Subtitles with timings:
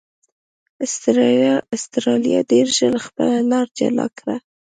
[1.75, 4.35] اسټرالیا ډېر ژر خپله لار جلا کړه.